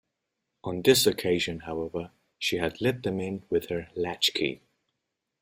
[0.63, 2.09] On this occasion, however,
[2.39, 4.63] she had let them in with her latchkey.